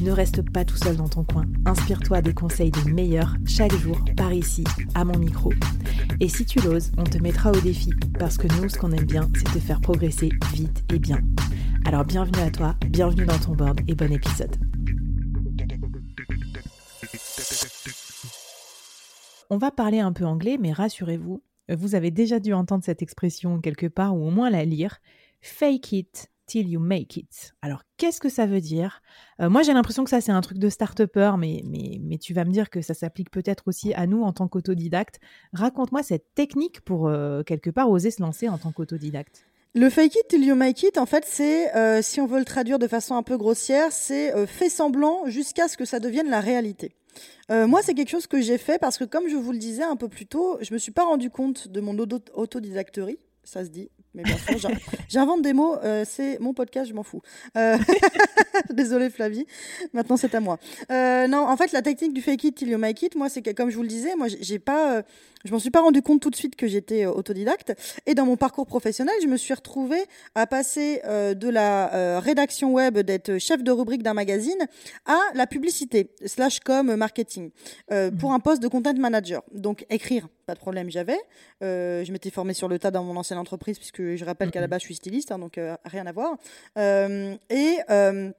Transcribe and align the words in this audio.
Ne 0.00 0.10
reste 0.10 0.42
pas 0.50 0.64
tout 0.64 0.76
seul 0.76 0.96
dans 0.96 1.08
ton 1.08 1.24
coin. 1.24 1.44
Inspire-toi 1.66 2.22
des 2.22 2.34
conseils 2.34 2.70
des 2.70 2.90
meilleurs 2.90 3.34
chaque 3.46 3.74
jour 3.74 3.98
par 4.16 4.32
ici, 4.32 4.64
à 4.94 5.04
mon 5.04 5.18
micro. 5.18 5.52
Et 6.20 6.28
si 6.28 6.44
tu 6.44 6.60
l'oses, 6.60 6.92
on 6.98 7.04
te 7.04 7.18
mettra 7.18 7.50
au 7.50 7.60
défi 7.60 7.90
parce 8.18 8.36
que 8.36 8.46
nous, 8.60 8.68
ce 8.68 8.78
qu'on 8.78 8.92
aime 8.92 9.04
bien, 9.04 9.28
c'est 9.34 9.44
te 9.44 9.58
faire 9.58 9.80
progresser 9.80 10.30
vite 10.52 10.84
et 10.92 10.98
bien. 10.98 11.20
Alors 11.84 12.04
bienvenue 12.04 12.42
à 12.42 12.50
toi, 12.50 12.76
bienvenue 12.88 13.26
dans 13.26 13.38
ton 13.38 13.54
board 13.54 13.80
et 13.86 13.94
bon 13.94 14.12
épisode. 14.12 14.56
On 19.50 19.58
va 19.58 19.70
parler 19.70 20.00
un 20.00 20.12
peu 20.12 20.24
anglais, 20.24 20.58
mais 20.60 20.72
rassurez-vous, 20.72 21.42
vous 21.72 21.94
avez 21.94 22.10
déjà 22.10 22.40
dû 22.40 22.52
entendre 22.52 22.84
cette 22.84 23.02
expression 23.02 23.60
quelque 23.60 23.86
part 23.86 24.16
ou 24.16 24.26
au 24.26 24.30
moins 24.30 24.50
la 24.50 24.64
lire. 24.64 24.98
Fake 25.40 25.92
it 25.92 26.30
till 26.46 26.68
you 26.68 26.80
make 26.80 27.16
it. 27.16 27.54
Alors, 27.62 27.82
qu'est-ce 27.96 28.20
que 28.20 28.28
ça 28.28 28.46
veut 28.46 28.60
dire? 28.60 29.02
Euh, 29.40 29.48
Moi, 29.48 29.62
j'ai 29.62 29.72
l'impression 29.72 30.04
que 30.04 30.10
ça, 30.10 30.20
c'est 30.20 30.32
un 30.32 30.40
truc 30.40 30.58
de 30.58 30.68
start-upper, 30.68 31.32
mais, 31.38 31.62
mais, 31.64 31.98
mais 32.02 32.18
tu 32.18 32.34
vas 32.34 32.44
me 32.44 32.50
dire 32.50 32.70
que 32.70 32.82
ça 32.82 32.94
s'applique 32.94 33.30
peut-être 33.30 33.64
aussi 33.66 33.94
à 33.94 34.06
nous 34.06 34.22
en 34.22 34.32
tant 34.32 34.48
qu'autodidacte. 34.48 35.20
Raconte-moi 35.52 36.02
cette 36.02 36.34
technique 36.34 36.80
pour, 36.82 37.08
euh, 37.08 37.42
quelque 37.42 37.70
part, 37.70 37.90
oser 37.90 38.10
se 38.10 38.22
lancer 38.22 38.48
en 38.48 38.58
tant 38.58 38.72
qu'autodidacte. 38.72 39.44
Le 39.74 39.90
fake 39.90 40.14
it 40.14 40.28
till 40.28 40.44
you 40.44 40.54
make 40.54 40.82
it, 40.84 40.98
en 40.98 41.06
fait, 41.06 41.24
c'est, 41.26 41.74
euh, 41.74 42.00
si 42.00 42.20
on 42.20 42.26
veut 42.26 42.38
le 42.38 42.44
traduire 42.44 42.78
de 42.78 42.86
façon 42.86 43.16
un 43.16 43.24
peu 43.24 43.36
grossière, 43.36 43.90
c'est 43.90 44.46
fait 44.46 44.68
semblant 44.68 45.26
jusqu'à 45.26 45.66
ce 45.66 45.76
que 45.76 45.84
ça 45.84 45.98
devienne 45.98 46.30
la 46.30 46.40
réalité. 46.40 46.92
moi, 47.50 47.80
c'est 47.82 47.94
quelque 47.94 48.10
chose 48.10 48.26
que 48.26 48.40
j'ai 48.40 48.58
fait 48.58 48.78
parce 48.78 48.98
que, 48.98 49.04
comme 49.04 49.28
je 49.28 49.36
vous 49.36 49.52
le 49.52 49.58
disais 49.58 49.82
un 49.82 49.96
peu 49.96 50.08
plus 50.08 50.26
tôt, 50.26 50.58
je 50.60 50.72
me 50.72 50.78
suis 50.78 50.92
pas 50.92 51.04
rendu 51.04 51.28
compte 51.28 51.68
de 51.68 51.80
mon 51.80 51.96
autodidacterie, 51.98 53.18
ça 53.44 53.64
se 53.64 53.70
dit, 53.70 53.90
mais 54.14 54.22
bien 54.22 54.36
sûr, 54.38 54.70
j'invente 55.08 55.42
des 55.42 55.52
mots. 55.52 55.76
Euh, 55.82 56.04
c'est 56.06 56.38
mon 56.40 56.54
podcast, 56.54 56.88
je 56.88 56.94
m'en 56.94 57.02
fous. 57.02 57.20
Euh, 57.56 57.76
désolée 58.70 59.10
Flavie. 59.10 59.46
Maintenant, 59.92 60.16
c'est 60.16 60.34
à 60.34 60.40
moi. 60.40 60.58
Euh, 60.90 61.26
non, 61.26 61.46
en 61.46 61.56
fait, 61.56 61.72
la 61.72 61.82
technique 61.82 62.12
du 62.12 62.22
fake 62.22 62.44
it 62.44 62.54
till 62.56 62.68
you 62.68 62.78
make 62.78 63.02
it, 63.02 63.14
moi, 63.14 63.28
c'est 63.28 63.42
que, 63.42 63.50
comme 63.50 63.70
je 63.70 63.76
vous 63.76 63.82
le 63.82 63.88
disais, 63.88 64.14
moi, 64.16 64.26
j'ai 64.28 64.58
pas, 64.58 65.02
je 65.44 65.52
m'en 65.52 65.58
suis 65.58 65.70
pas 65.70 65.80
rendu 65.80 66.02
compte 66.02 66.20
tout 66.20 66.30
de 66.30 66.36
suite 66.36 66.56
que 66.56 66.66
j'étais 66.66 67.06
autodidacte. 67.06 67.74
Et 68.06 68.14
dans 68.14 68.26
mon 68.26 68.36
parcours 68.36 68.66
professionnel, 68.66 69.14
je 69.22 69.26
me 69.26 69.36
suis 69.36 69.54
retrouvée 69.54 70.04
à 70.34 70.46
passer 70.46 71.02
de 71.04 71.48
la 71.48 72.20
rédaction 72.20 72.72
web, 72.72 72.98
d'être 72.98 73.38
chef 73.38 73.62
de 73.62 73.70
rubrique 73.70 74.02
d'un 74.02 74.14
magazine, 74.14 74.66
à 75.06 75.18
la 75.34 75.46
publicité 75.46 76.10
slash 76.26 76.60
com 76.60 76.94
marketing 76.94 77.50
pour 78.18 78.30
mmh. 78.30 78.34
un 78.34 78.40
poste 78.40 78.62
de 78.62 78.68
content 78.68 78.94
manager. 78.94 79.42
Donc 79.52 79.84
écrire, 79.90 80.28
pas 80.46 80.54
de 80.54 80.58
problème, 80.58 80.90
j'avais. 80.90 81.18
je 81.60 82.10
m'étais 82.12 82.30
formée 82.30 82.54
sur 82.54 82.68
le 82.68 82.78
tas 82.78 82.90
dans 82.90 83.04
mon 83.04 83.16
ancienne 83.16 83.38
entreprise 83.38 83.78
puisque 83.78 84.16
je 84.16 84.24
rappelle 84.24 84.50
qu'à 84.50 84.60
la 84.60 84.66
base, 84.66 84.80
je 84.80 84.86
suis 84.86 84.94
styliste, 84.94 85.32
hein, 85.32 85.38
donc 85.38 85.58
euh, 85.58 85.76
rien 85.84 86.06
à 86.06 86.12
voir. 86.12 86.36
Euh, 86.78 87.34
et 87.50 87.78
euh, 87.90 88.30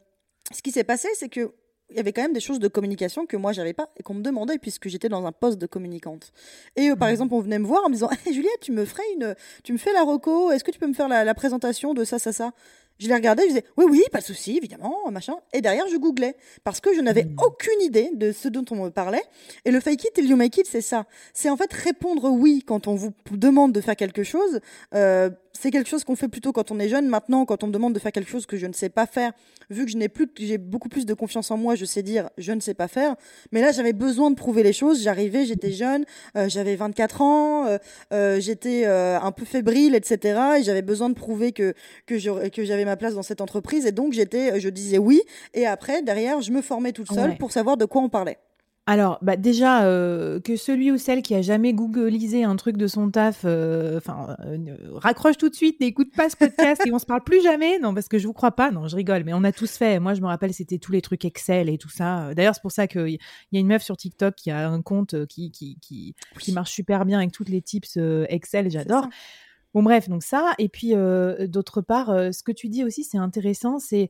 ce 0.52 0.62
qui 0.62 0.72
s'est 0.72 0.84
passé, 0.84 1.08
c'est 1.16 1.30
que 1.30 1.52
il 1.92 1.98
y 1.98 2.00
avait 2.00 2.14
quand 2.14 2.24
même 2.24 2.34
des 2.34 2.40
choses 2.40 2.58
de 2.58 2.68
communication 2.68 3.28
que 3.28 3.38
moi 3.38 3.52
j'avais 3.54 3.74
pas 3.74 3.92
et 3.96 4.02
qu'on 4.02 4.16
me 4.16 4.24
demandait 4.24 4.58
puisque 4.58 4.88
j'étais 4.88 5.08
dans 5.08 5.26
un 5.28 5.32
poste 5.32 5.60
de 5.60 5.68
communicante. 5.68 6.32
Et 6.76 6.90
par 6.96 7.10
exemple, 7.10 7.36
on 7.36 7.42
venait 7.42 7.60
me 7.60 7.68
voir 7.68 7.84
en 7.86 7.90
me 7.90 7.94
disant 7.94 8.10
hey, 8.10 8.34
Juliette, 8.34 8.60
tu 8.62 8.72
me 8.72 8.86
ferais 8.86 9.04
une 9.14 9.36
tu 9.64 9.72
me 9.72 9.78
fais 9.78 9.94
la 9.94 10.04
reco, 10.04 10.50
est-ce 10.52 10.64
que 10.64 10.72
tu 10.72 10.80
peux 10.80 10.88
me 10.88 10.94
faire 10.94 11.08
la, 11.08 11.24
la 11.24 11.36
présentation 11.36 11.94
de 11.94 12.04
ça 12.04 12.18
ça 12.18 12.34
ça? 12.34 12.54
Je 13.00 13.08
les 13.08 13.14
regardais, 13.14 13.44
je 13.44 13.48
disais 13.50 13.66
oui, 13.78 13.86
oui, 13.90 14.04
pas 14.12 14.20
de 14.20 14.24
souci, 14.24 14.58
évidemment, 14.58 15.12
machin. 15.12 15.36
Et 15.54 15.62
derrière, 15.62 15.88
je 15.88 15.98
googlais 15.98 16.36
parce 16.64 16.80
que 16.80 16.94
je 16.94 17.02
n'avais 17.02 17.26
hmm. 17.26 17.36
aucune 17.46 17.82
idée 17.82 18.12
de 18.14 18.32
ce 18.32 18.48
dont 18.48 18.66
on 18.72 18.86
me 18.86 18.90
parlait. 18.90 19.24
Et 19.66 19.72
le 19.72 19.80
fake 19.80 20.06
it 20.06 20.18
et 20.18 20.22
le 20.22 20.30
you 20.30 20.36
make 20.38 20.58
it, 20.58 20.68
c'est 20.68 20.82
ça. 20.82 21.06
C'est 21.34 21.50
en 21.50 21.58
fait 21.58 21.72
répondre 21.74 22.30
oui 22.30 22.64
quand 22.66 22.88
on 22.88 22.96
vous 22.96 23.14
demande 23.32 23.74
de 23.74 23.82
faire 23.82 23.96
quelque 23.96 24.24
chose. 24.24 24.62
Euh, 24.94 25.30
c'est 25.52 25.72
quelque 25.72 25.88
chose 25.88 26.04
qu'on 26.04 26.18
fait 26.18 26.28
plutôt 26.28 26.52
quand 26.52 26.72
on 26.72 26.80
est 26.80 26.90
jeune. 26.90 27.08
Maintenant, 27.08 27.46
quand 27.46 27.64
on 27.64 27.68
me 27.68 27.72
demande 27.72 27.94
de 27.94 28.00
faire 28.00 28.12
quelque 28.12 28.30
chose 28.30 28.46
que 28.46 28.58
je 28.58 28.68
ne 28.68 28.74
sais 28.74 28.90
pas 28.90 29.06
faire, 29.06 29.32
vu 29.70 29.86
que 29.86 29.92
je 29.92 29.98
n'ai 29.98 30.10
plus, 30.10 30.28
j'ai 30.38 30.58
beaucoup 30.58 30.90
plus 30.90 31.06
de 31.06 31.14
confiance 31.14 31.50
en 31.50 31.58
moi, 31.58 31.76
je 31.76 31.86
sais 31.86 32.04
dire 32.04 32.30
je 32.38 32.52
ne 32.52 32.60
sais 32.60 32.74
pas 32.74 32.88
faire. 32.88 33.16
Mais 33.52 33.62
là, 33.62 33.72
j'avais 33.72 33.94
besoin 33.94 34.32
de 34.32 34.36
prouver 34.36 34.64
les 34.64 34.74
choses. 34.74 35.02
J'arrivais, 35.02 35.46
j'étais 35.46 35.72
jeune, 35.72 36.06
euh, 36.36 36.50
j'avais 36.50 36.76
24 36.76 37.22
ans, 37.22 37.78
euh, 38.12 38.40
j'étais 38.40 38.86
un 38.86 39.32
peu 39.32 39.46
fébrile, 39.46 39.96
etc. 39.96 40.40
Et 40.60 40.64
j'avais 40.64 40.82
besoin 40.82 41.10
de 41.10 41.16
prouver 41.16 41.52
que 41.52 41.74
que 42.06 42.18
j'avais 42.18 42.85
ma 42.86 42.98
place 42.98 43.16
dans 43.16 43.24
cette 43.24 43.42
entreprise. 43.42 43.86
Et 43.86 43.92
donc, 43.92 44.14
j'étais, 44.14 44.60
je 44.60 44.70
disais 44.70 44.98
oui. 44.98 45.22
Et 45.54 45.66
après, 45.66 46.02
derrière, 46.02 46.42
je 46.42 46.52
me 46.52 46.62
formais 46.62 46.92
toute 46.92 47.12
seule 47.12 47.38
pour 47.38 47.52
savoir 47.52 47.78
de 47.78 47.86
quoi 47.86 48.02
on 48.02 48.10
parlait. 48.10 48.38
Alors, 48.88 49.18
bah 49.24 49.36
déjà, 49.36 49.86
euh, 49.86 50.40
que 50.40 50.56
celui 50.56 50.92
ou 50.92 50.98
celle 51.00 51.24
qui 51.24 51.34
a 51.34 51.42
jamais 51.42 51.74
googlisé 51.74 52.44
un 52.44 52.56
truc 52.56 52.78
de 52.78 52.86
son 52.86 53.10
taf, 53.10 53.42
euh, 53.44 53.98
enfin, 53.98 54.38
euh, 54.46 54.78
raccroche 54.92 55.38
tout 55.38 55.50
de 55.50 55.56
suite, 55.56 55.80
n'écoute 55.80 56.10
pas 56.16 56.30
ce 56.30 56.36
podcast 56.36 56.84
et 56.86 56.94
on 56.94 57.00
se 57.00 57.08
parle 57.08 57.24
plus 57.24 57.42
jamais. 57.42 57.80
Non, 57.80 57.96
parce 57.96 58.08
que 58.08 58.20
je 58.20 58.28
vous 58.28 58.34
crois 58.34 58.52
pas. 58.52 58.70
Non, 58.70 58.88
je 58.88 58.96
rigole, 58.96 59.24
mais 59.24 59.34
on 59.34 59.44
a 59.44 59.52
tous 59.52 59.76
fait. 59.76 60.00
Moi, 60.00 60.14
je 60.14 60.22
me 60.22 60.28
rappelle, 60.28 60.54
c'était 60.54 60.78
tous 60.78 60.92
les 60.92 61.02
trucs 61.02 61.26
Excel 61.26 61.68
et 61.68 61.80
tout 61.80 61.90
ça. 61.90 62.36
D'ailleurs, 62.36 62.54
c'est 62.54 62.62
pour 62.62 62.72
ça 62.72 62.86
qu'il 62.86 63.18
y 63.52 63.58
a 63.58 63.60
une 63.60 63.68
meuf 63.68 63.82
sur 63.82 63.98
TikTok 63.98 64.36
qui 64.36 64.52
a 64.52 64.70
un 64.70 64.84
compte 64.84 65.26
qui, 65.26 65.50
qui, 65.50 65.80
qui, 65.82 66.14
qui 66.40 66.52
marche 66.52 66.72
super 66.72 67.06
bien 67.06 67.18
avec 67.18 67.32
toutes 67.32 67.50
les 67.50 67.64
tips 67.64 67.98
Excel. 68.30 68.70
J'adore. 68.70 69.08
Bon, 69.76 69.84
bref, 69.84 70.10
donc 70.10 70.24
ça. 70.24 70.54
Et 70.58 70.70
puis, 70.70 70.94
d'autre 71.48 71.82
part, 71.82 72.08
ce 72.34 72.42
que 72.42 72.52
tu 72.54 72.70
dis 72.70 72.84
aussi, 72.84 73.04
c'est 73.04 73.18
intéressant, 73.18 73.78
c'est 73.78 74.10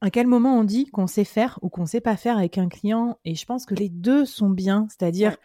à 0.00 0.10
quel 0.10 0.26
moment 0.26 0.56
on 0.56 0.64
dit 0.64 0.86
qu'on 0.86 1.06
sait 1.06 1.24
faire 1.24 1.58
ou 1.62 1.70
qu'on 1.70 1.86
sait 1.86 2.00
pas 2.00 2.16
faire 2.16 2.38
avec 2.38 2.58
un 2.58 2.68
client 2.68 3.18
Et 3.24 3.34
je 3.34 3.44
pense 3.44 3.66
que 3.66 3.74
les 3.74 3.88
deux 3.88 4.24
sont 4.24 4.50
bien, 4.50 4.86
c'est-à-dire 4.90 5.36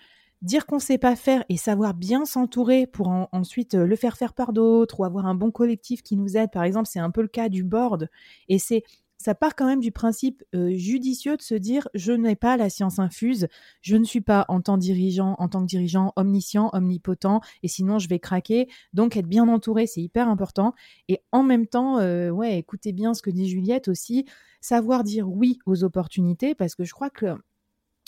dire 0.44 0.66
qu'on 0.66 0.80
sait 0.80 0.98
pas 0.98 1.16
faire 1.16 1.44
et 1.50 1.58
savoir 1.58 1.94
bien 1.94 2.26
s'entourer 2.26 2.86
pour 2.86 3.08
ensuite 3.32 3.76
euh, 3.76 3.88
le 3.88 3.96
faire 3.96 4.18
faire 4.18 4.34
par 4.34 4.52
d'autres 4.52 5.00
ou 5.00 5.06
avoir 5.06 5.26
un 5.26 5.36
bon 5.36 5.52
collectif 5.52 6.04
qui 6.04 6.18
nous 6.18 6.36
aide. 6.38 6.52
Par 6.52 6.64
exemple, 6.64 6.88
c'est 6.92 7.00
un 7.00 7.12
peu 7.12 7.22
le 7.22 7.30
cas 7.30 7.48
du 7.48 7.64
board 7.64 8.10
et 8.50 8.60
c'est 8.60 8.84
ça 9.24 9.36
part 9.36 9.56
quand 9.56 9.66
même 9.66 9.80
du 9.80 9.94
principe 9.94 10.44
euh, 10.54 10.72
judicieux 10.76 11.38
de 11.38 11.42
se 11.42 11.56
dire 11.56 11.88
je 11.94 12.12
n'ai 12.12 12.36
pas 12.36 12.58
la 12.58 12.70
science 12.70 13.00
infuse, 13.00 13.48
je 13.82 13.96
ne 13.96 14.04
suis 14.04 14.20
pas 14.20 14.46
en 14.50 14.60
tant 14.60 14.78
dirigeant, 14.78 15.36
en 15.40 15.48
tant 15.48 15.62
que 15.62 15.68
dirigeant 15.68 16.12
omniscient, 16.18 16.70
omnipotent, 16.74 17.40
et 17.64 17.70
sinon 17.70 18.00
je 18.00 18.10
vais 18.10 18.20
craquer. 18.20 18.68
Donc 18.92 19.16
être 19.16 19.28
bien 19.28 19.48
entouré, 19.48 19.88
c'est 19.88 20.02
hyper 20.02 20.28
important. 20.28 20.74
Et 21.08 21.22
en 21.32 21.42
même 21.42 21.68
temps, 21.68 22.00
euh, 22.00 22.42
écoutez 22.42 22.92
bien 22.92 23.14
ce 23.14 23.22
que 23.22 23.30
dit 23.30 23.48
Juliette 23.48 23.88
aussi, 23.88 24.26
savoir 24.60 25.06
dire 25.06 25.30
oui 25.30 25.58
aux 25.66 25.86
opportunités, 25.86 26.54
parce 26.54 26.76
que 26.76 26.84
je 26.84 26.92
crois 26.92 27.10
que 27.10 27.38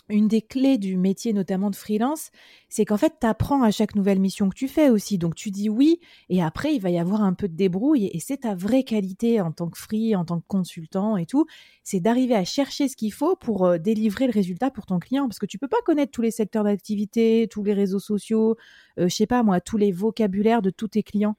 une 0.10 0.28
des 0.28 0.42
clés 0.42 0.78
du 0.78 0.98
métier, 0.98 1.34
notamment 1.34 1.70
de 1.70 1.76
freelance, 1.76 2.30
c'est 2.70 2.86
qu'en 2.86 2.98
fait, 2.98 3.14
tu 3.20 3.28
apprends 3.28 3.64
à 3.64 3.72
chaque 3.72 3.96
nouvelle 3.96 4.20
mission 4.20 4.50
que 4.50 4.56
tu 4.56 4.68
fais 4.68 4.90
aussi. 4.90 5.18
Donc, 5.18 5.36
tu 5.36 5.52
dis 5.52 5.70
oui, 5.70 6.00
et 6.30 6.44
après, 6.44 6.76
il 6.76 6.80
va 6.80 6.90
y 6.90 7.00
avoir 7.00 7.24
un 7.24 7.34
peu 7.34 7.48
de 7.48 7.56
débrouille. 7.56 8.10
Et 8.14 8.20
c'est 8.20 8.38
ta 8.38 8.56
vraie 8.56 8.84
qualité 8.84 9.42
en 9.42 9.52
tant 9.52 9.70
que 9.70 9.78
free, 9.78 10.16
en 10.16 10.26
tant 10.26 10.40
que 10.40 10.46
consultant 10.48 11.18
et 11.18 11.26
tout. 11.26 11.46
C'est 11.84 12.00
d'arriver 12.00 12.36
à 12.36 12.46
chercher 12.46 12.88
ce 12.88 12.96
qu'il 12.96 13.14
faut 13.14 13.36
pour 13.36 13.66
euh, 13.66 13.78
délivrer 13.78 14.28
le 14.28 14.34
résultat 14.34 14.72
pour 14.72 14.86
ton 14.86 15.00
client. 15.00 15.28
Parce 15.28 15.40
que 15.40 15.46
tu 15.46 15.58
peux 15.58 15.68
pas 15.68 15.82
connaître 15.86 16.12
tous 16.12 16.22
les 16.22 16.32
secteurs 16.32 16.64
d'activité, 16.64 17.48
tous 17.50 17.64
les 17.64 17.74
réseaux 17.74 18.00
sociaux, 18.00 18.58
euh, 19.00 19.08
je 19.10 19.16
sais 19.16 19.28
pas 19.28 19.44
moi, 19.44 19.60
tous 19.60 19.78
les 19.78 19.92
vocabulaires 19.92 20.62
de 20.62 20.70
tous 20.70 20.90
tes 20.90 21.04
clients. 21.04 21.36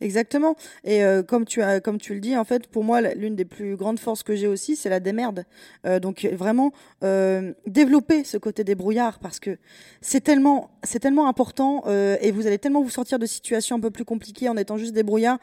Exactement. 0.00 0.56
Et 0.84 1.04
euh, 1.04 1.22
comme 1.22 1.44
tu 1.44 1.60
comme 1.82 1.98
tu 1.98 2.14
le 2.14 2.20
dis, 2.20 2.36
en 2.36 2.44
fait, 2.44 2.66
pour 2.66 2.84
moi, 2.84 3.00
l'une 3.00 3.36
des 3.36 3.44
plus 3.44 3.76
grandes 3.76 3.98
forces 3.98 4.22
que 4.22 4.34
j'ai 4.34 4.46
aussi, 4.46 4.76
c'est 4.76 4.88
la 4.88 5.00
démerde. 5.00 5.44
Euh, 5.86 6.00
donc 6.00 6.26
vraiment 6.32 6.72
euh, 7.02 7.52
développer 7.66 8.24
ce 8.24 8.36
côté 8.36 8.64
débrouillard 8.64 9.18
parce 9.18 9.38
que 9.38 9.58
c'est 10.00 10.22
tellement, 10.22 10.70
c'est 10.82 11.00
tellement 11.00 11.28
important 11.28 11.84
et 11.86 12.30
vous 12.30 12.46
allez 12.46 12.58
tellement 12.58 12.82
vous 12.82 12.90
sortir 12.90 13.18
de 13.18 13.26
situations 13.26 13.76
un 13.76 13.80
peu 13.80 13.90
plus 13.90 14.04
compliquées 14.04 14.48
en 14.48 14.56
étant 14.56 14.76
juste 14.76 14.92
débrouillard. 14.94 15.38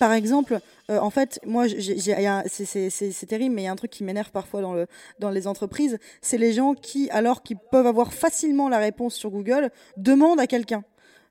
Par 0.00 0.14
exemple, 0.14 0.60
euh, 0.90 0.98
en 0.98 1.10
fait, 1.10 1.38
moi, 1.44 1.66
c'est 1.68 3.26
terrible, 3.26 3.54
mais 3.54 3.62
il 3.62 3.64
y 3.66 3.68
a 3.68 3.72
un 3.72 3.76
truc 3.76 3.90
qui 3.90 4.02
m'énerve 4.02 4.30
parfois 4.30 4.62
dans, 4.62 4.72
le, 4.72 4.86
dans 5.18 5.28
les 5.28 5.46
entreprises, 5.46 5.98
c'est 6.22 6.38
les 6.38 6.54
gens 6.54 6.72
qui, 6.74 7.10
alors 7.10 7.42
qu'ils 7.42 7.58
peuvent 7.70 7.86
avoir 7.86 8.14
facilement 8.14 8.70
la 8.70 8.78
réponse 8.78 9.14
sur 9.14 9.30
Google, 9.30 9.70
demandent 9.98 10.40
à 10.40 10.46
quelqu'un 10.46 10.82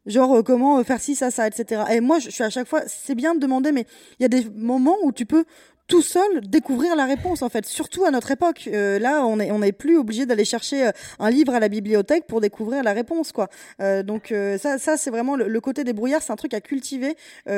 genre 0.05 0.37
euh, 0.37 0.43
comment 0.43 0.83
faire 0.83 1.01
ci, 1.01 1.15
ça, 1.15 1.31
ça, 1.31 1.47
etc. 1.47 1.83
Et 1.91 1.99
moi, 1.99 2.19
je 2.19 2.29
suis 2.29 2.43
à 2.43 2.49
chaque 2.51 2.67
fois, 2.67 2.83
c'est 2.85 3.15
bien 3.15 3.33
de 3.33 3.39
demander, 3.39 3.71
mais 3.71 3.85
il 4.19 4.23
y 4.23 4.25
a 4.25 4.29
des 4.29 4.47
moments 4.51 4.97
où 5.03 5.11
tu 5.11 5.25
peux 5.25 5.45
tout 5.89 6.01
seul 6.03 6.41
découvrir 6.41 6.95
la 6.95 7.05
réponse 7.05 7.41
en 7.41 7.49
fait. 7.49 7.65
Surtout 7.65 8.05
à 8.05 8.11
notre 8.11 8.31
époque 8.31 8.69
euh, 8.71 8.99
là 8.99 9.25
on 9.25 9.39
est 9.39 9.51
on 9.51 9.59
n'est 9.59 9.73
plus 9.73 9.97
obligé 9.97 10.25
d'aller 10.25 10.45
chercher 10.45 10.87
euh, 10.87 10.91
un 11.17 11.29
livre 11.29 11.53
à 11.53 11.59
la 11.59 11.67
bibliothèque 11.67 12.27
pour 12.27 12.39
découvrir 12.39 12.83
la 12.83 12.93
réponse 12.93 13.31
quoi. 13.33 13.49
Euh, 13.81 14.03
donc 14.03 14.33
ça 14.59 14.77
ça 14.77 14.95
c'est 14.95 15.09
vraiment 15.09 15.35
le, 15.35 15.59
côté 15.59 15.83
des 15.83 15.91
brouillards 15.91 16.21
c'est 16.21 16.31
un 16.31 16.37
truc 16.37 16.53
à 16.53 16.61
cultiver 16.61 17.17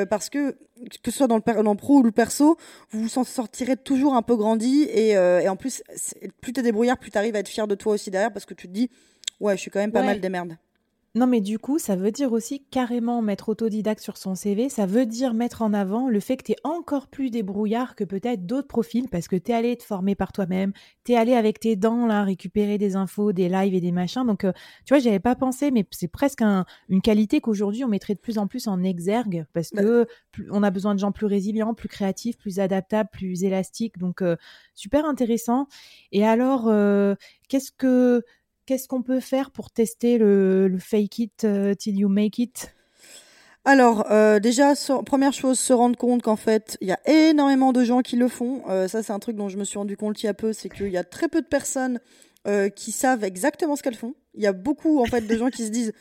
parce 0.10 0.30
que 0.30 0.56
que 1.04 1.12
ce 1.12 1.18
soit 1.18 1.28
dans 1.28 1.38
le, 1.38 1.64
dans 1.64 1.76
pro 1.76 2.00
ou 2.00 2.04
le 2.04 2.12
perso 2.12 2.58
vous 2.92 3.04
vous 3.04 3.18
en 3.20 3.24
sortirez 3.24 3.76
toujours 3.76 4.16
un 4.16 4.22
peu 4.22 4.36
grandi 4.36 4.84
et, 4.84 5.10
et 5.10 5.50
en 5.50 5.56
plus 5.56 5.84
plus 6.42 6.54
t'es 6.54 6.64
débrouillard 6.64 6.98
plus 6.98 7.12
t'arrives 7.12 7.36
à 7.36 7.40
être 7.40 7.50
fier 7.50 7.68
de 7.68 7.76
toi 7.76 7.94
aussi 7.94 8.10
derrière 8.10 8.32
parce 8.32 8.46
que 8.46 8.54
tu 8.54 8.68
te 8.68 8.74
dis 8.74 8.90
ouais 9.40 9.56
je 9.56 9.62
suis 9.62 9.70
quand 9.70 9.80
même 9.80 9.92
pas 9.92 10.04
mal 10.04 10.20
des 10.20 10.30
merdes 10.30 10.58
non, 11.14 11.28
mais 11.28 11.42
du 11.42 11.60
coup, 11.60 11.78
ça 11.78 11.98
veut 11.98 12.12
dire 12.12 12.32
aussi 12.32 12.64
carrément 12.72 13.22
mettre 13.22 13.50
autodidacte 13.50 14.02
sur 14.02 14.16
son 14.16 14.34
CV. 14.34 14.70
Ça 14.70 14.86
veut 14.86 15.06
dire 15.06 15.34
mettre 15.34 15.62
en 15.62 15.74
avant 15.74 16.08
le 16.08 16.22
fait 16.22 16.38
que 16.38 16.44
tu 16.44 16.52
es 16.54 16.56
encore 16.64 17.08
plus 17.08 17.30
débrouillard 17.30 17.96
que 17.96 18.06
peut-être 18.06 18.46
d'autres 18.46 18.70
profils 18.70 19.10
parce 19.10 19.28
que 19.28 19.36
tu 19.36 19.52
es 19.52 19.54
allé 19.54 19.76
te 19.76 19.84
former 19.84 20.16
par 20.16 20.32
toi-même. 20.32 20.72
Tu 21.04 21.12
es 21.12 21.18
allé 21.18 21.34
avec 21.34 21.60
tes 21.60 21.76
dents 21.76 22.06
là 22.08 22.24
récupérer 22.24 22.78
des 22.78 22.96
infos, 22.96 23.34
des 23.34 23.50
lives 23.50 23.74
et 23.74 23.82
des 23.82 23.92
machins. 23.92 24.26
Donc, 24.26 24.46
euh, 24.46 24.54
tu 24.86 24.94
vois, 24.94 25.00
j'avais 25.00 25.20
pas 25.20 25.36
pensé, 25.36 25.70
mais 25.70 25.86
c'est 25.92 26.08
presque 26.08 26.42
une 26.42 27.02
qualité 27.02 27.42
qu'aujourd'hui 27.42 27.84
on 27.84 27.90
mettrait 27.90 28.16
de 28.16 28.20
plus 28.20 28.38
en 28.38 28.48
plus 28.48 28.70
en 28.70 28.82
exergue 28.82 29.46
parce 29.52 29.72
bah 29.74 29.82
que 29.82 30.08
on 30.50 30.64
a 30.64 30.72
besoin 30.72 30.96
de 30.96 31.00
gens 31.00 31.12
plus 31.12 31.26
résilients, 31.26 31.74
plus 31.74 31.90
créatifs, 31.90 32.38
plus 32.38 32.60
adaptables, 32.62 33.10
plus 33.12 33.44
élastiques. 33.44 33.98
Donc, 33.98 34.22
euh, 34.22 34.38
super 34.76 35.06
intéressant. 35.06 35.68
Et 36.14 36.26
alors, 36.26 36.70
euh, 36.70 37.16
qu'est-ce 37.50 37.74
que 37.74 38.24
qu'est-ce 38.66 38.88
qu'on 38.88 39.02
peut 39.02 39.20
faire 39.20 39.52
pour 39.52 39.72
tester 39.72 40.18
le, 40.18 40.78
fake 40.80 41.20
it 41.20 41.44
euh, 41.44 41.74
till 41.74 41.98
you 41.98 42.10
make 42.10 42.40
it? 42.40 42.74
Alors, 43.64 44.12
euh, 44.12 44.40
déjà, 44.40 44.74
première 45.06 45.34
chose, 45.34 45.60
se 45.60 45.72
rendre 45.72 45.96
compte 45.96 46.24
qu'en 46.24 46.36
fait, 46.36 46.78
il 46.82 46.88
y 46.88 46.92
a 46.92 47.00
énormément 47.06 47.74
de 47.74 47.84
gens 47.84 48.02
qui 48.02 48.16
le 48.16 48.28
font. 48.28 48.64
Euh, 48.70 48.88
ça, 48.88 49.04
c'est 49.04 49.14
un 49.14 49.20
truc 49.20 49.36
dont 49.36 49.50
je 49.50 49.58
me 49.58 49.64
suis 49.64 49.78
rendu 49.78 49.98
compte 49.98 50.22
il 50.24 50.26
y 50.26 50.30
a 50.30 50.34
peu, 50.34 50.52
c'est 50.52 50.70
qu'il 50.70 50.90
y 50.90 50.98
a 50.98 51.04
très 51.04 51.28
peu 51.28 51.42
de 51.42 51.48
personnes 51.48 52.00
qui 52.76 52.92
savent 52.92 53.24
exactement 53.24 53.76
ce 53.76 53.84
qu'elles 53.84 53.94
font. 53.94 54.16
Il 54.34 54.42
y 54.42 54.48
a 54.48 54.52
beaucoup, 54.52 55.00
en 55.00 55.06
fait, 55.06 55.22
de 55.22 55.38
gens 55.38 55.52
qui 55.52 55.64
se 55.64 55.70
disent 55.70 55.94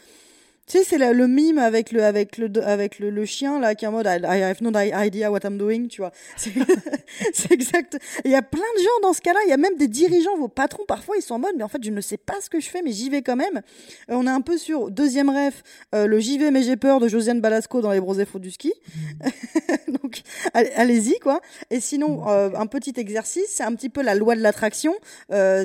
tu 0.70 0.78
sais, 0.78 0.84
c'est 0.84 0.98
le 0.98 1.26
mime 1.26 1.58
avec 1.58 1.90
le, 1.90 2.04
avec 2.04 2.38
le, 2.38 2.48
avec 2.64 3.00
le, 3.00 3.24
chien, 3.24 3.58
là, 3.58 3.74
qui 3.74 3.84
est 3.84 3.88
en 3.88 3.90
mode 3.90 4.06
I, 4.06 4.24
have 4.24 4.62
no 4.62 4.70
idea 4.70 5.28
what 5.28 5.40
I'm 5.42 5.58
doing, 5.58 5.88
tu 5.88 6.00
vois. 6.00 6.12
C'est 6.36 7.50
exact. 7.50 7.98
Il 8.24 8.30
y 8.30 8.36
a 8.36 8.42
plein 8.42 8.60
de 8.78 8.80
gens 8.80 9.00
dans 9.02 9.12
ce 9.12 9.20
cas-là. 9.20 9.40
Il 9.46 9.50
y 9.50 9.52
a 9.52 9.56
même 9.56 9.76
des 9.76 9.88
dirigeants, 9.88 10.36
vos 10.36 10.46
patrons, 10.46 10.84
parfois, 10.86 11.16
ils 11.18 11.22
sont 11.22 11.34
en 11.34 11.38
mode, 11.40 11.54
mais 11.56 11.64
en 11.64 11.68
fait, 11.68 11.82
je 11.82 11.90
ne 11.90 12.00
sais 12.00 12.18
pas 12.18 12.40
ce 12.40 12.48
que 12.48 12.60
je 12.60 12.68
fais, 12.68 12.82
mais 12.82 12.92
j'y 12.92 13.10
vais 13.10 13.20
quand 13.20 13.34
même. 13.34 13.62
Euh, 14.10 14.14
on 14.14 14.28
est 14.28 14.30
un 14.30 14.42
peu 14.42 14.56
sur 14.58 14.92
deuxième 14.92 15.28
ref, 15.28 15.64
euh, 15.92 16.06
le 16.06 16.20
j'y 16.20 16.38
vais, 16.38 16.52
mais 16.52 16.62
j'ai 16.62 16.76
peur 16.76 17.00
de 17.00 17.08
Josiane 17.08 17.40
Balasco 17.40 17.80
dans 17.80 17.90
Les 17.90 18.00
Brosets 18.00 18.28
Faux 18.28 18.38
du 18.38 18.52
ski. 18.52 18.72
Donc, 19.88 20.22
allez-y, 20.54 21.18
quoi. 21.18 21.40
Et 21.70 21.80
sinon, 21.80 22.28
euh, 22.28 22.50
un 22.54 22.66
petit 22.66 22.94
exercice, 22.96 23.48
c'est 23.48 23.64
un 23.64 23.74
petit 23.74 23.88
peu 23.88 24.02
la 24.02 24.14
loi 24.14 24.36
de 24.36 24.40
l'attraction. 24.40 24.94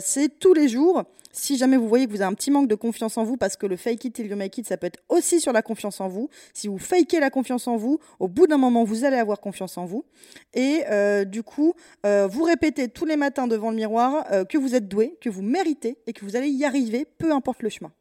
c'est 0.02 0.40
tous 0.40 0.56
les 0.56 0.68
jours 0.68 1.04
si 1.36 1.58
jamais 1.58 1.78
vous 1.78 1.88
voyez 1.88 2.06
que 2.06 2.12
vous 2.12 2.22
avez 2.22 2.32
un 2.32 2.34
petit 2.34 2.52
manque 2.52 2.68
de 2.68 2.76
confiance 2.76 3.18
en 3.18 3.24
vous, 3.24 3.38
parce 3.38 3.56
que 3.56 3.66
le 3.66 3.76
fake 3.76 4.06
it 4.06 4.14
till 4.14 4.28
you 4.28 4.36
make 4.36 4.58
it, 4.58 4.68
ça 4.68 4.78
peut 4.78 4.88
être 4.88 5.00
aussi 5.10 5.40
sur 5.40 5.54
la 5.54 5.62
confiance 5.62 6.02
en 6.02 6.08
vous. 6.08 6.30
Si 6.54 6.68
vous 6.68 6.78
fakez 6.78 7.20
la 7.20 7.30
confiance 7.30 7.68
en 7.68 7.78
vous, 7.78 8.00
au 8.20 8.28
bout 8.28 8.48
d'un 8.48 8.58
moment, 8.58 8.84
vous 8.84 9.04
allez 9.04 9.18
avoir 9.18 9.40
confiance 9.40 9.78
en 9.78 9.86
vous. 9.86 10.06
Et 10.54 10.84
euh, 10.90 11.26
du 11.26 11.44
coup, 11.44 11.74
euh, 12.06 12.28
vous 12.28 12.44
répétez 12.44 12.88
tous 12.88 13.06
les 13.06 13.18
matins 13.18 13.48
devant 13.48 13.70
le 13.70 13.76
miroir 13.76 14.26
euh, 14.32 14.46
que 14.46 14.58
vous 14.58 14.76
êtes 14.76 14.88
doué, 14.88 15.18
que 15.22 15.30
vous 15.30 15.42
méritez 15.42 15.98
et 16.08 16.14
que 16.14 16.24
vous 16.26 16.36
allez 16.36 16.50
y 16.50 16.66
arriver, 16.66 17.06
peu 17.18 17.32
importe 17.32 17.62
le 17.62 17.70
chemin. 17.70 17.92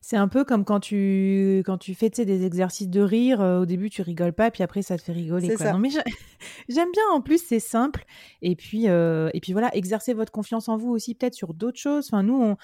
C'est 0.00 0.16
un 0.16 0.28
peu 0.28 0.44
comme 0.44 0.64
quand 0.64 0.80
tu, 0.80 1.62
quand 1.64 1.78
tu 1.78 1.94
fais 1.94 2.10
des 2.10 2.44
exercices 2.44 2.88
de 2.88 3.00
rire. 3.00 3.40
Euh, 3.40 3.60
au 3.60 3.66
début, 3.66 3.90
tu 3.90 4.02
rigoles 4.02 4.32
pas, 4.32 4.50
puis 4.50 4.62
après, 4.62 4.82
ça 4.82 4.96
te 4.96 5.02
fait 5.02 5.12
rigoler. 5.12 5.54
Quoi. 5.54 5.72
Non, 5.72 5.78
mais 5.78 5.90
j'aime 6.68 6.90
bien. 6.92 7.02
En 7.12 7.20
plus, 7.20 7.42
c'est 7.42 7.60
simple. 7.60 8.04
Et 8.42 8.56
puis, 8.56 8.88
euh, 8.88 9.30
et 9.34 9.40
puis 9.40 9.52
voilà, 9.52 9.74
exercer 9.76 10.14
votre 10.14 10.32
confiance 10.32 10.68
en 10.68 10.76
vous 10.76 10.90
aussi, 10.90 11.14
peut-être 11.14 11.34
sur 11.34 11.54
d'autres 11.54 11.78
choses. 11.78 12.08
Enfin, 12.10 12.22
nous, 12.22 12.40
on, 12.40 12.56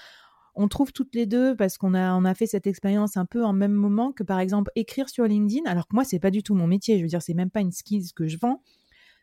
on 0.55 0.67
trouve 0.67 0.91
toutes 0.91 1.13
les 1.15 1.25
deux 1.25 1.55
parce 1.55 1.77
qu'on 1.77 1.93
a, 1.93 2.13
on 2.13 2.25
a 2.25 2.33
fait 2.33 2.47
cette 2.47 2.67
expérience 2.67 3.15
un 3.15 3.25
peu 3.25 3.45
en 3.45 3.53
même 3.53 3.73
moment 3.73 4.11
que, 4.11 4.23
par 4.23 4.39
exemple, 4.39 4.71
écrire 4.75 5.09
sur 5.09 5.25
LinkedIn. 5.25 5.69
Alors 5.69 5.87
que 5.87 5.95
moi, 5.95 6.03
c'est 6.03 6.19
pas 6.19 6.31
du 6.31 6.43
tout 6.43 6.55
mon 6.55 6.67
métier. 6.67 6.97
Je 6.97 7.03
veux 7.03 7.09
dire, 7.09 7.21
c'est 7.21 7.33
même 7.33 7.51
pas 7.51 7.61
une 7.61 7.71
skills 7.71 8.11
que 8.15 8.27
je 8.27 8.37
vends. 8.37 8.61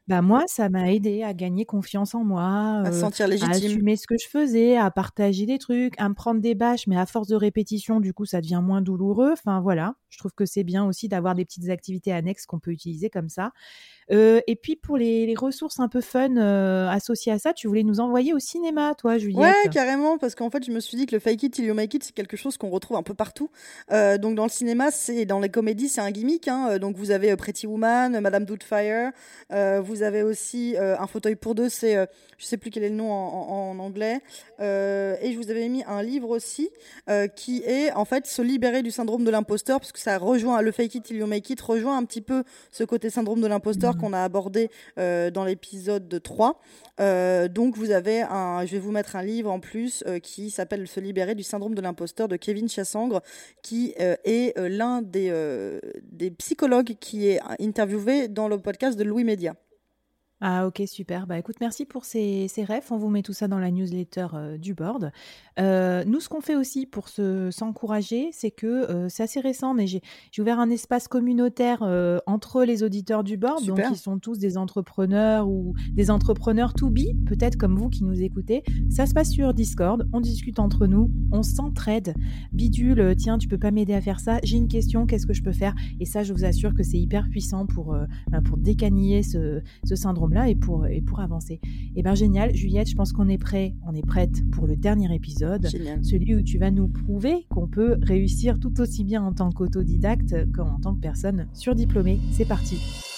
Bah 0.06 0.20
moi, 0.20 0.44
ça 0.46 0.68
m'a 0.68 0.92
aidé 0.92 1.22
à 1.22 1.32
gagner 1.32 1.64
confiance 1.64 2.14
en 2.14 2.24
moi, 2.24 2.82
à 2.84 2.92
sentir 2.92 3.26
légitime, 3.26 3.50
à 3.50 3.56
assumer 3.56 3.96
ce 3.96 4.06
que 4.06 4.16
je 4.18 4.28
faisais, 4.28 4.76
à 4.76 4.90
partager 4.90 5.46
des 5.46 5.58
trucs, 5.58 5.94
à 5.98 6.10
me 6.10 6.14
prendre 6.14 6.42
des 6.42 6.54
bâches, 6.54 6.86
mais 6.86 6.98
à 6.98 7.06
force 7.06 7.28
de 7.28 7.36
répétition, 7.36 8.00
du 8.00 8.12
coup, 8.12 8.26
ça 8.26 8.42
devient 8.42 8.60
moins 8.62 8.82
douloureux. 8.82 9.32
Enfin 9.32 9.60
voilà, 9.60 9.94
je 10.10 10.18
trouve 10.18 10.32
que 10.32 10.44
c'est 10.44 10.62
bien 10.62 10.84
aussi 10.86 11.08
d'avoir 11.08 11.34
des 11.34 11.46
petites 11.46 11.70
activités 11.70 12.12
annexes 12.12 12.44
qu'on 12.44 12.58
peut 12.58 12.70
utiliser 12.70 13.08
comme 13.08 13.30
ça. 13.30 13.52
Euh, 14.10 14.40
et 14.46 14.56
puis 14.56 14.76
pour 14.76 14.96
les, 14.96 15.34
ressources 15.36 15.80
un 15.80 15.88
peu 15.88 16.00
fun 16.00 16.36
euh, 16.36 16.88
associées 16.88 17.32
à 17.32 17.38
ça, 17.38 17.52
tu 17.52 17.66
voulais 17.66 17.82
nous 17.82 18.00
envoyer 18.00 18.32
au 18.32 18.38
cinéma, 18.38 18.94
toi, 18.94 19.18
Juliette? 19.18 19.40
Ouais, 19.40 19.70
carrément, 19.72 20.18
parce 20.18 20.34
qu'en 20.34 20.50
fait, 20.50 20.64
je 20.64 20.70
me 20.70 20.80
suis 20.80 20.96
dit 20.96 21.06
que 21.06 21.16
le 21.16 21.18
fake 21.18 21.42
it 21.42 21.54
till 21.54 21.64
you 21.64 21.74
make 21.74 21.92
it, 21.94 22.04
c'est 22.04 22.14
quelque 22.14 22.36
chose 22.36 22.56
qu'on 22.56 22.70
retrouve 22.70 22.96
un 22.96 23.02
peu 23.02 23.14
partout. 23.14 23.50
Euh, 23.90 24.18
donc 24.18 24.36
dans 24.36 24.44
le 24.44 24.50
cinéma, 24.50 24.90
c'est 24.90 25.24
dans 25.24 25.40
les 25.40 25.48
comédies, 25.48 25.88
c'est 25.88 26.00
un 26.00 26.10
gimmick. 26.10 26.46
Hein. 26.48 26.78
Donc 26.78 26.96
vous 26.96 27.10
avez 27.10 27.34
Pretty 27.36 27.66
Woman, 27.66 28.20
Madame 28.20 28.44
Doubtfire, 28.44 29.10
vous 29.50 29.93
avez 30.02 30.22
aussi 30.22 30.76
un 30.78 31.06
fauteuil 31.06 31.36
pour 31.36 31.54
deux, 31.54 31.68
c'est, 31.68 31.94
je 32.38 32.44
sais 32.44 32.56
plus 32.56 32.70
quel 32.70 32.84
est 32.84 32.88
le 32.88 32.94
nom 32.94 33.10
en, 33.12 33.78
anglais. 33.78 34.20
et 34.60 35.32
je 35.32 35.36
vous 35.36 35.50
avais 35.50 35.68
mis 35.68 35.84
un 35.84 36.02
livre 36.02 36.30
aussi 36.30 36.70
qui 37.36 37.62
est 37.64 37.92
en 37.92 38.04
fait 38.04 38.26
se 38.26 38.42
libérer 38.42 38.82
du 38.82 38.90
syndrome 38.90 39.24
de 39.24 39.30
l'imposteur, 39.30 39.80
parce 39.80 39.92
que 39.92 39.98
ça 39.98 40.18
rejoint 40.18 40.62
le 40.62 40.72
fake 40.72 40.96
it 40.96 41.04
till 41.04 41.16
you 41.16 41.26
make 41.26 41.48
it 41.50 41.60
rejoint 41.60 41.96
un 41.96 42.04
petit 42.04 42.20
peu 42.20 42.44
ce 42.70 42.84
côté 42.84 43.10
syndrome 43.10 43.40
de 43.40 43.46
l'imposteur 43.46 43.96
qu'on 43.96 44.12
a 44.12 44.22
abordé 44.22 44.70
euh, 44.98 45.30
dans 45.30 45.44
l'épisode 45.44 46.20
3. 46.22 46.60
Euh, 47.00 47.48
donc 47.48 47.76
vous 47.76 47.90
avez 47.90 48.22
un, 48.22 48.64
je 48.64 48.72
vais 48.72 48.78
vous 48.78 48.92
mettre 48.92 49.16
un 49.16 49.22
livre 49.22 49.50
en 49.50 49.60
plus 49.60 50.04
euh, 50.06 50.18
qui 50.18 50.50
s'appelle 50.50 50.86
Se 50.86 51.00
libérer 51.00 51.34
du 51.34 51.42
syndrome 51.42 51.74
de 51.74 51.80
l'imposteur 51.80 52.28
de 52.28 52.36
Kevin 52.36 52.68
Chassangre, 52.68 53.22
qui 53.62 53.94
est 53.96 54.54
l'un 54.56 55.02
des, 55.02 55.32
des 56.02 56.30
psychologues 56.30 56.96
qui 57.00 57.28
est 57.28 57.40
interviewé 57.60 58.28
dans 58.28 58.48
le 58.48 58.58
podcast 58.58 58.98
de 58.98 59.04
Louis 59.04 59.24
Média. 59.24 59.54
Ah 60.46 60.66
ok, 60.66 60.82
super. 60.86 61.26
Bah 61.26 61.38
écoute, 61.38 61.56
merci 61.62 61.86
pour 61.86 62.04
ces, 62.04 62.48
ces 62.48 62.64
refs. 62.64 62.92
On 62.92 62.98
vous 62.98 63.08
met 63.08 63.22
tout 63.22 63.32
ça 63.32 63.48
dans 63.48 63.58
la 63.58 63.70
newsletter 63.70 64.26
euh, 64.34 64.58
du 64.58 64.74
board. 64.74 65.10
Euh, 65.58 66.04
nous, 66.06 66.20
ce 66.20 66.28
qu'on 66.28 66.42
fait 66.42 66.54
aussi 66.54 66.84
pour 66.84 67.08
se, 67.08 67.50
s'encourager, 67.50 68.28
c'est 68.30 68.50
que 68.50 68.66
euh, 68.66 69.08
c'est 69.08 69.22
assez 69.22 69.40
récent, 69.40 69.72
mais 69.72 69.86
j'ai, 69.86 70.02
ouvert 70.38 70.60
un 70.60 70.68
espace 70.68 71.08
communautaire 71.08 71.80
entre 72.26 72.64
les 72.64 72.82
auditeurs 72.82 73.24
du 73.24 73.38
board, 73.38 73.64
donc 73.64 73.80
ils 73.90 73.96
sont 73.96 74.18
tous 74.18 74.38
des 74.38 74.58
entrepreneurs 74.58 75.48
ou 75.48 75.72
des 75.92 76.10
entrepreneurs 76.10 76.74
to 76.74 76.90
be, 76.90 77.14
peut-être 77.24 77.56
comme 77.56 77.78
vous 77.78 77.88
qui 77.88 78.04
nous 78.04 78.20
écoutez. 78.20 78.62
Ça 78.90 79.06
se 79.06 79.14
passe 79.14 79.30
sur 79.30 79.54
Discord, 79.54 80.06
on 80.12 80.20
discute 80.20 80.58
entre 80.58 80.86
nous, 80.86 81.10
on 81.32 81.42
s'entraide. 81.42 82.14
Bidule, 82.52 83.14
tiens, 83.16 83.38
tu 83.38 83.48
peux 83.48 83.56
pas 83.56 83.70
m'aider 83.70 83.94
à 83.94 84.02
faire 84.02 84.20
ça, 84.20 84.40
j'ai 84.42 84.58
une 84.58 84.68
question, 84.68 85.06
qu'est-ce 85.06 85.26
que 85.26 85.32
je 85.32 85.42
peux 85.42 85.52
faire? 85.52 85.74
Et 86.00 86.04
ça, 86.04 86.22
je 86.22 86.34
vous 86.34 86.44
assure 86.44 86.74
que 86.74 86.82
c'est 86.82 86.98
hyper 86.98 87.30
puissant 87.30 87.64
pour, 87.64 87.96
ben, 88.30 88.42
pour 88.42 88.58
décaniller 88.58 89.22
ce, 89.22 89.62
ce 89.84 89.94
syndrome 89.94 90.33
là 90.34 90.48
et 90.48 90.54
pour, 90.54 90.86
et 90.86 91.00
pour 91.00 91.20
avancer. 91.20 91.54
Et 91.54 91.60
eh 91.96 92.02
bien 92.02 92.14
génial, 92.14 92.54
Juliette, 92.54 92.88
je 92.90 92.94
pense 92.94 93.12
qu'on 93.12 93.28
est 93.28 93.38
prêt, 93.38 93.74
on 93.86 93.94
est 93.94 94.06
prête 94.06 94.48
pour 94.50 94.66
le 94.66 94.76
dernier 94.76 95.14
épisode, 95.14 95.68
celui 96.02 96.34
où 96.34 96.42
tu 96.42 96.58
vas 96.58 96.70
nous 96.70 96.88
prouver 96.88 97.46
qu'on 97.48 97.68
peut 97.68 97.96
réussir 98.02 98.58
tout 98.58 98.80
aussi 98.80 99.04
bien 99.04 99.22
en 99.22 99.32
tant 99.32 99.50
qu'autodidacte 99.50 100.52
qu'en 100.52 100.78
tant 100.80 100.94
que 100.94 101.00
personne 101.00 101.46
surdiplômée. 101.54 102.18
C'est 102.32 102.48
parti. 102.48 103.13